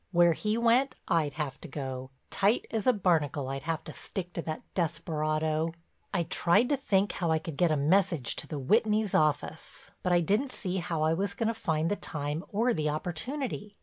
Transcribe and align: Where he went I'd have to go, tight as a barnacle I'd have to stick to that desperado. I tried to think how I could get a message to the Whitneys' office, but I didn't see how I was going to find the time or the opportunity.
Where 0.11 0.33
he 0.33 0.57
went 0.57 0.95
I'd 1.07 1.33
have 1.33 1.61
to 1.61 1.67
go, 1.67 2.09
tight 2.31 2.65
as 2.71 2.87
a 2.87 2.91
barnacle 2.91 3.49
I'd 3.49 3.61
have 3.61 3.83
to 3.83 3.93
stick 3.93 4.33
to 4.33 4.41
that 4.41 4.63
desperado. 4.73 5.73
I 6.11 6.23
tried 6.23 6.69
to 6.69 6.75
think 6.75 7.11
how 7.11 7.29
I 7.29 7.37
could 7.37 7.55
get 7.55 7.69
a 7.69 7.77
message 7.77 8.35
to 8.37 8.47
the 8.47 8.57
Whitneys' 8.59 9.13
office, 9.13 9.91
but 10.01 10.11
I 10.11 10.21
didn't 10.21 10.53
see 10.53 10.77
how 10.77 11.03
I 11.03 11.13
was 11.13 11.35
going 11.35 11.49
to 11.49 11.53
find 11.53 11.91
the 11.91 11.95
time 11.95 12.43
or 12.49 12.73
the 12.73 12.89
opportunity. 12.89 13.77